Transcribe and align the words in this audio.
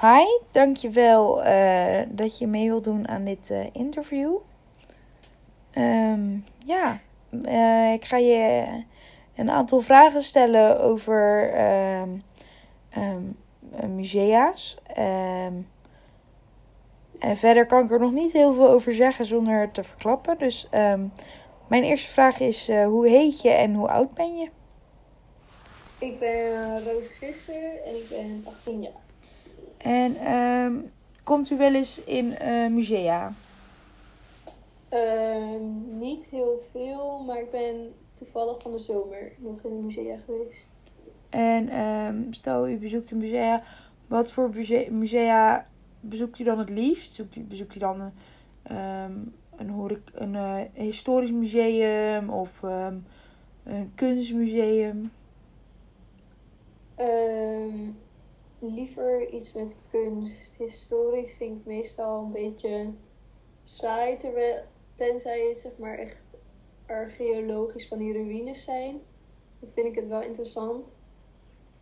Hi, 0.00 0.24
dankjewel 0.50 1.46
uh, 1.46 2.00
dat 2.08 2.38
je 2.38 2.46
mee 2.46 2.68
wilt 2.68 2.84
doen 2.84 3.08
aan 3.08 3.24
dit 3.24 3.50
uh, 3.50 3.66
interview. 3.72 4.36
Um, 5.74 6.44
ja, 6.64 7.00
uh, 7.30 7.92
ik 7.92 8.04
ga 8.04 8.16
je 8.16 8.66
een 9.36 9.50
aantal 9.50 9.80
vragen 9.80 10.22
stellen 10.22 10.80
over 10.80 11.52
um, 12.00 12.22
um, 12.96 13.36
musea's. 13.94 14.78
en 17.18 17.36
verder 17.36 17.66
kan 17.66 17.84
ik 17.84 17.90
er 17.90 18.00
nog 18.00 18.12
niet 18.12 18.32
heel 18.32 18.52
veel 18.52 18.68
over 18.68 18.94
zeggen 18.94 19.24
zonder 19.24 19.60
het 19.60 19.74
te 19.74 19.84
verklappen. 19.84 20.38
Dus 20.38 20.68
mijn 21.68 21.82
eerste 21.82 22.10
vraag 22.10 22.40
is: 22.40 22.70
hoe 22.72 23.08
heet 23.08 23.40
je 23.40 23.50
en 23.50 23.74
hoe 23.74 23.88
oud 23.88 24.14
ben 24.14 24.36
je? 24.36 24.48
Ik 25.98 26.18
ben 26.18 26.84
Roos 26.84 27.08
Visser 27.18 27.82
en 27.84 27.96
ik 27.96 28.08
ben 28.08 28.44
18 28.46 28.82
jaar. 28.82 29.07
En 29.78 30.32
um, 30.32 30.90
komt 31.22 31.50
u 31.50 31.56
wel 31.56 31.74
eens 31.74 32.04
in 32.04 32.34
uh, 32.42 32.68
musea? 32.68 33.32
Uh, 34.92 35.60
niet 35.98 36.24
heel 36.24 36.62
veel, 36.70 37.24
maar 37.26 37.38
ik 37.38 37.50
ben 37.50 37.94
toevallig 38.14 38.62
van 38.62 38.72
de 38.72 38.78
zomer 38.78 39.32
nog 39.36 39.62
in 39.62 39.70
een 39.70 39.84
musea 39.84 40.16
geweest. 40.24 40.70
En 41.28 41.78
um, 41.80 42.32
stel 42.32 42.68
u 42.68 42.76
bezoekt 42.76 43.10
een 43.10 43.18
musea, 43.18 43.62
wat 44.06 44.32
voor 44.32 44.50
musea 44.90 45.66
bezoekt 46.00 46.38
u 46.38 46.44
dan 46.44 46.58
het 46.58 46.70
liefst? 46.70 47.08
Bezoekt 47.08 47.36
u, 47.36 47.40
bezoekt 47.40 47.74
u 47.74 47.78
dan 47.78 48.00
een, 48.00 48.76
um, 48.76 49.34
een, 50.14 50.34
uh, 50.34 50.60
historisch 50.72 51.30
museum 51.30 52.30
of 52.30 52.62
um, 52.62 53.06
een 53.64 53.92
kunstmuseum? 53.94 55.10
Um, 56.98 57.96
liever 58.60 59.28
iets 59.28 59.52
met 59.52 59.76
kunst. 59.90 60.56
Historisch 60.56 61.36
vind 61.36 61.58
ik 61.58 61.66
meestal 61.66 62.22
een 62.22 62.32
beetje 62.32 62.90
saai, 63.64 64.16
terwijl, 64.16 64.62
tenzij 64.94 65.48
het 65.48 65.58
zeg 65.58 65.72
maar 65.76 65.98
echt 65.98 66.20
archeologisch 66.86 67.88
van 67.88 67.98
die 67.98 68.12
ruïnes 68.12 68.64
zijn. 68.64 69.00
Dan 69.60 69.70
vind 69.74 69.86
ik 69.86 69.94
het 69.94 70.08
wel 70.08 70.22
interessant. 70.22 70.88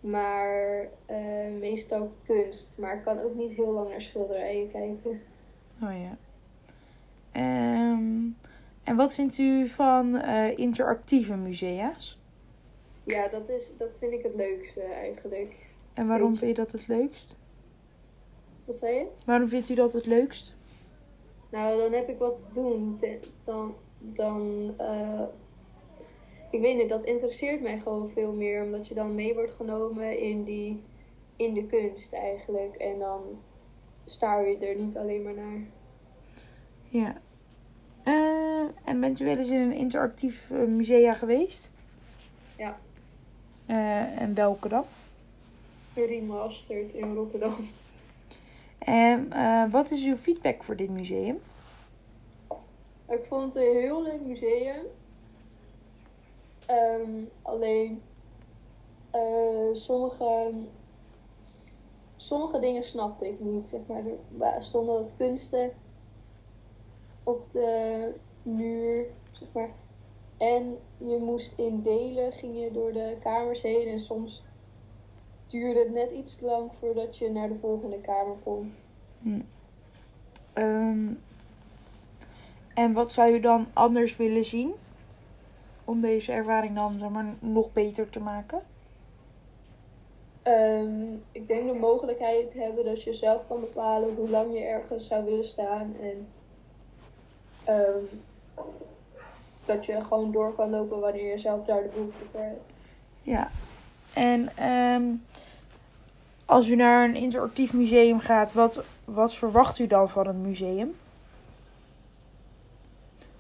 Maar 0.01 0.89
uh, 1.11 1.59
meestal 1.59 2.13
kunst. 2.25 2.79
Maar 2.79 2.97
ik 2.97 3.05
kan 3.05 3.21
ook 3.21 3.35
niet 3.35 3.51
heel 3.51 3.73
lang 3.73 3.89
naar 3.89 4.03
schilderijen 4.03 4.71
kijken. 4.71 5.23
Oh 5.83 5.93
ja. 5.93 6.17
Um, 7.93 8.37
en 8.85 8.97
wat 8.97 9.15
vindt 9.15 9.39
u 9.39 9.69
van 9.69 10.15
uh, 10.15 10.59
interactieve 10.59 11.37
musea's? 11.37 12.19
Ja, 13.05 13.29
dat, 13.29 13.49
is, 13.49 13.71
dat 13.79 13.97
vind 13.99 14.13
ik 14.13 14.23
het 14.23 14.35
leukste 14.35 14.83
eigenlijk. 14.83 15.55
En 15.97 16.07
waarom 16.07 16.37
vind 16.37 16.57
je 16.57 16.63
dat 16.63 16.73
het 16.73 16.87
leukst? 16.87 17.37
Wat 18.65 18.77
zei 18.77 18.95
je? 18.95 19.07
Waarom 19.25 19.49
vindt 19.49 19.69
u 19.69 19.75
dat 19.75 19.93
het 19.93 20.07
leukst? 20.07 20.55
Nou, 21.51 21.79
dan 21.79 21.93
heb 21.93 22.09
ik 22.09 22.19
wat 22.19 22.39
te 22.39 22.61
doen. 22.61 23.01
Dan, 23.45 23.75
dan 23.99 24.75
uh, 24.81 25.23
ik 26.51 26.61
weet 26.61 26.77
niet, 26.77 26.89
dat 26.89 27.05
interesseert 27.05 27.63
mij 27.63 27.79
gewoon 27.79 28.11
veel 28.11 28.33
meer. 28.33 28.63
Omdat 28.63 28.89
je 28.89 28.95
dan 28.95 29.15
mee 29.15 29.35
wordt 29.35 29.53
genomen 29.53 30.19
in, 30.19 30.45
die, 30.45 30.83
in 31.37 31.55
de 31.55 31.67
kunst 31.67 32.13
eigenlijk. 32.13 32.75
En 32.75 32.99
dan 32.99 33.23
staar 34.05 34.49
je 34.49 34.59
er 34.59 34.77
niet 34.77 34.97
alleen 34.97 35.23
maar 35.23 35.35
naar. 35.35 35.61
Ja. 36.89 37.21
Uh, 38.05 38.69
en 38.85 39.01
bent 39.01 39.21
u 39.21 39.25
wel 39.25 39.37
eens 39.37 39.51
in 39.51 39.61
een 39.61 39.73
interactief 39.73 40.51
uh, 40.51 40.67
musea 40.67 41.15
geweest? 41.15 41.73
Ja. 42.57 42.79
en 44.17 44.35
welke 44.35 44.69
dan? 44.69 44.85
Remastered 46.05 46.95
in 46.95 47.15
Rotterdam. 47.15 47.69
En 48.79 49.29
uh, 49.33 49.71
wat 49.71 49.91
is 49.91 50.05
uw 50.05 50.17
feedback 50.17 50.63
voor 50.63 50.77
dit 50.77 50.91
museum? 50.91 51.41
Ik 53.09 53.25
vond 53.25 53.55
het 53.55 53.63
een 53.65 53.77
heel 53.77 54.03
leuk 54.03 54.21
museum. 54.21 54.87
Um, 56.71 57.29
alleen 57.43 58.03
uh, 59.15 59.75
sommige, 59.75 60.53
sommige 62.17 62.59
dingen 62.59 62.83
snapte 62.83 63.29
ik 63.29 63.41
niet. 63.41 63.67
Zeg 63.67 63.81
maar. 63.87 64.03
Er 64.55 64.63
stonden 64.63 64.95
wat 64.95 65.13
kunsten 65.17 65.73
op 67.23 67.47
de 67.53 68.13
muur. 68.43 69.07
Zeg 69.33 69.49
maar. 69.53 69.71
En 70.37 70.79
je 70.99 71.17
moest 71.17 71.53
in 71.57 71.83
delen, 71.83 72.33
ging 72.33 72.61
je 72.61 72.71
door 72.73 72.93
de 72.93 73.17
kamers 73.23 73.63
heen. 73.63 73.89
En 73.89 74.01
soms 74.01 74.43
duurde 75.49 75.79
het 75.79 75.93
net 75.93 76.11
iets 76.11 76.41
lang 76.41 76.71
voordat 76.79 77.17
je 77.17 77.31
naar 77.31 77.49
de 77.49 77.59
volgende 77.61 78.01
kamer 78.01 78.37
kon. 78.45 78.75
Hm. 79.23 79.41
Um, 80.55 81.21
en 82.75 82.93
wat 82.93 83.13
zou 83.13 83.33
je 83.33 83.41
dan 83.41 83.67
anders 83.73 84.17
willen 84.17 84.45
zien? 84.45 84.75
Om 85.85 86.01
deze 86.01 86.33
ervaring 86.33 86.75
dan 86.75 86.93
zeg 86.99 87.09
maar, 87.09 87.35
nog 87.39 87.73
beter 87.73 88.11
te 88.11 88.21
maken? 88.21 88.63
Um, 90.43 91.23
ik 91.33 91.49
denk 91.49 91.67
de 91.67 91.79
mogelijkheid 91.79 92.55
hebben 92.55 92.85
dat 92.85 93.03
je 93.03 93.15
zelf 93.15 93.43
kan 93.49 93.61
bepalen 93.61 94.15
hoe 94.15 94.31
lang 94.31 94.53
je 94.53 94.65
ergens 94.65 95.07
zou 95.07 95.25
willen 95.25 95.45
staan. 95.45 95.97
En 96.01 96.29
um, 97.75 98.09
dat 99.65 99.85
je 99.85 100.01
gewoon 100.05 100.33
door 100.33 100.55
kan 100.55 100.71
lopen 100.71 101.01
wanneer 101.01 101.31
je 101.31 101.39
zelf 101.39 101.65
daar 101.65 101.83
de 101.83 101.89
behoefte 101.89 102.25
voor 102.33 102.41
hebt. 102.41 102.73
Ja, 103.23 103.51
en 104.15 104.69
um, 104.71 105.25
als 106.47 106.69
u 106.69 106.77
naar 106.77 107.09
een 107.09 107.15
interactief 107.15 107.73
museum 107.73 108.21
gaat, 108.21 108.53
wat, 108.53 108.85
wat 109.05 109.35
verwacht 109.35 109.79
u 109.79 109.87
dan 109.87 110.09
van 110.09 110.27
het 110.27 110.37
museum? 110.37 110.97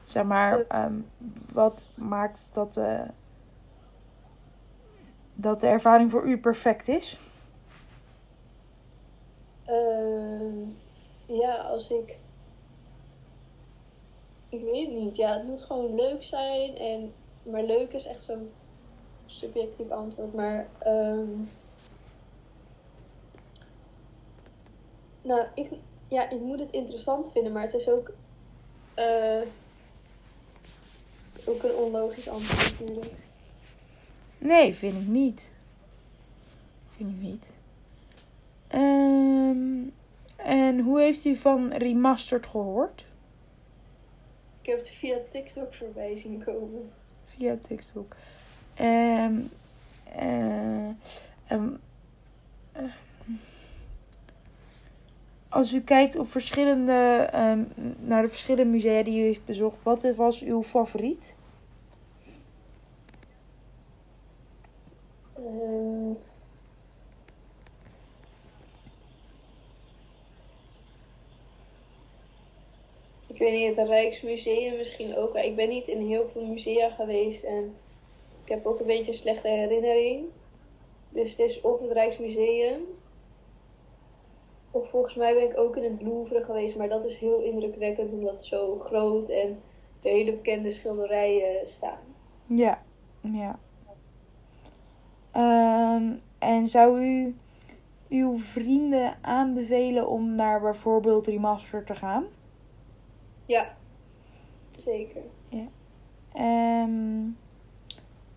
Zeg 0.04 0.24
maar, 0.24 0.84
um, 0.84 1.06
wat 1.52 1.86
maakt 1.94 2.46
dat, 2.52 2.76
uh, 2.76 3.02
dat 5.34 5.60
de 5.60 5.66
ervaring 5.66 6.10
voor 6.10 6.26
u 6.26 6.38
perfect 6.38 6.88
is? 6.88 7.18
Uh, 9.68 10.66
ja, 11.26 11.54
als 11.54 11.90
ik. 11.90 12.16
Ik 14.48 14.62
weet 14.62 14.86
het 14.86 14.96
niet. 14.96 15.16
Ja, 15.16 15.32
het 15.32 15.46
moet 15.46 15.62
gewoon 15.62 15.94
leuk 15.94 16.22
zijn. 16.22 16.76
En, 16.76 17.12
maar 17.42 17.62
leuk 17.62 17.92
is 17.92 18.06
echt 18.06 18.22
zo'n 18.22 18.50
subjectief 19.26 19.90
antwoord. 19.90 20.34
Maar. 20.34 20.66
Um, 20.86 21.48
Nou, 25.26 25.46
ik, 25.54 25.68
ja, 26.08 26.30
ik 26.30 26.40
moet 26.40 26.60
het 26.60 26.70
interessant 26.70 27.32
vinden, 27.32 27.52
maar 27.52 27.62
het 27.62 27.74
is 27.74 27.88
ook, 27.88 28.12
uh, 28.98 29.40
ook 31.44 31.62
een 31.62 31.74
onlogisch 31.74 32.28
antwoord 32.28 32.80
natuurlijk. 32.80 33.14
Nee, 34.38 34.74
vind 34.74 34.94
ik 34.94 35.06
niet. 35.06 35.50
Vind 36.96 37.10
ik 37.10 37.20
niet. 37.20 37.44
Um, 38.74 39.92
en 40.36 40.80
hoe 40.80 41.00
heeft 41.00 41.24
u 41.24 41.36
van 41.36 41.72
Remastered 41.72 42.46
gehoord? 42.46 43.04
Ik 44.60 44.66
heb 44.66 44.78
het 44.78 44.88
via 44.88 45.16
TikTok 45.30 45.74
voorbij 45.74 46.16
zien 46.16 46.44
komen. 46.44 46.90
Via 47.24 47.56
TikTok. 47.62 48.16
Um, 48.80 49.50
uh, 50.18 50.88
um, 51.50 51.80
uh, 52.76 52.92
als 55.56 55.72
u 55.72 55.80
kijkt 55.80 56.16
op 56.16 56.28
verschillende, 56.28 57.30
um, 57.34 57.72
naar 57.98 58.22
de 58.22 58.28
verschillende 58.28 58.70
musea 58.70 59.02
die 59.02 59.20
u 59.20 59.22
heeft 59.22 59.44
bezocht, 59.44 59.76
wat 59.82 60.14
was 60.16 60.42
uw 60.42 60.62
favoriet? 60.62 61.36
Uh, 65.38 66.16
ik 73.26 73.38
weet 73.38 73.52
niet, 73.52 73.76
het 73.76 73.88
Rijksmuseum 73.88 74.76
misschien 74.76 75.16
ook. 75.16 75.36
Ik 75.36 75.56
ben 75.56 75.68
niet 75.68 75.88
in 75.88 76.06
heel 76.06 76.28
veel 76.28 76.46
musea 76.46 76.90
geweest 76.90 77.44
en 77.44 77.74
ik 78.44 78.48
heb 78.52 78.66
ook 78.66 78.80
een 78.80 78.86
beetje 78.86 79.12
een 79.12 79.18
slechte 79.18 79.48
herinnering. 79.48 80.24
Dus 81.08 81.30
het 81.30 81.38
is 81.38 81.60
of 81.60 81.80
het 81.80 81.90
Rijksmuseum 81.90 82.80
of 84.76 84.88
volgens 84.88 85.14
mij 85.14 85.34
ben 85.34 85.50
ik 85.50 85.58
ook 85.58 85.76
in 85.76 85.82
het 85.82 86.02
Louvre 86.02 86.44
geweest, 86.44 86.76
maar 86.76 86.88
dat 86.88 87.04
is 87.04 87.18
heel 87.18 87.40
indrukwekkend 87.40 88.12
omdat 88.12 88.32
het 88.32 88.44
zo 88.44 88.78
groot 88.78 89.28
en 89.28 89.60
de 90.00 90.08
hele 90.08 90.32
bekende 90.32 90.70
schilderijen 90.70 91.68
staan. 91.68 91.98
Ja, 92.46 92.82
ja. 93.20 93.58
Um, 95.36 96.20
en 96.38 96.66
zou 96.66 97.00
u 97.00 97.36
uw 98.08 98.38
vrienden 98.38 99.18
aanbevelen 99.20 100.08
om 100.08 100.34
naar 100.34 100.60
bijvoorbeeld 100.60 101.26
Remaster 101.26 101.84
te 101.84 101.94
gaan? 101.94 102.24
Ja, 103.46 103.76
zeker. 104.78 105.22
Ja. 105.48 105.66
Um, 106.82 107.36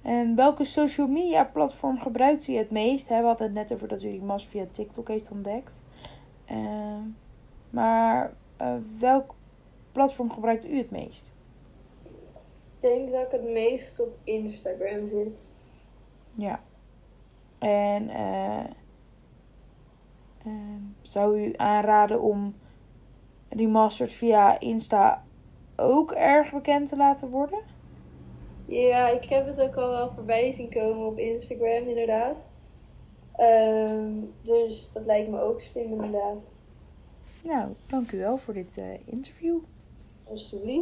en 0.01 0.36
welke 0.36 0.63
social 0.63 1.07
media 1.07 1.44
platform 1.44 2.00
gebruikt 2.00 2.47
u 2.47 2.56
het 2.56 2.71
meest? 2.71 3.07
We 3.07 3.13
hadden 3.13 3.45
het 3.45 3.56
net 3.56 3.74
over 3.74 3.88
dat 3.88 4.01
u 4.01 4.09
Remaster 4.09 4.51
via 4.51 4.65
TikTok 4.71 5.07
heeft 5.07 5.31
ontdekt. 5.31 5.81
Ehm, 6.50 7.01
maar 7.69 8.34
eh, 8.57 8.75
welk 9.00 9.36
platform 9.92 10.31
gebruikt 10.31 10.68
u 10.68 10.78
het 10.78 10.92
meest? 10.92 11.31
Ik 12.80 12.90
denk 12.90 13.12
dat 13.12 13.25
ik 13.25 13.31
het 13.31 13.51
meest 13.51 14.00
op 14.00 14.18
Instagram 14.24 15.10
zit. 15.10 15.38
Ja. 16.34 16.60
En 17.60 18.10
eh, 18.10 18.66
ehm, 20.46 20.81
zou 21.01 21.42
u 21.42 21.54
aanraden 21.57 22.22
om 22.22 22.56
Remastered 23.50 24.12
via 24.12 24.60
Insta 24.60 25.24
ook 25.75 26.12
erg 26.12 26.51
bekend 26.51 26.90
te 26.90 26.98
laten 26.98 27.30
worden? 27.30 27.60
Ja, 28.66 29.07
ik 29.07 29.24
heb 29.24 29.46
het 29.46 29.62
ook 29.62 29.75
al 29.75 29.90
wel 29.90 30.12
voorbij 30.12 30.51
zien 30.51 30.69
komen 30.69 31.07
op 31.07 31.18
Instagram, 31.18 31.88
inderdaad. 31.88 32.36
Ehm, 33.39 34.12
dus 34.41 34.91
dat 34.91 35.06
lijkt 35.06 35.30
me 35.30 35.41
ook 35.41 35.62
slim, 35.62 35.91
inderdaad. 35.91 36.38
Nou, 37.44 37.69
dank 37.88 38.12
u 38.12 38.18
wel 38.18 38.38
voor 38.38 38.53
dit 38.53 38.77
eh, 38.77 38.86
interview. 39.06 39.57
Alsjeblieft. 40.24 40.77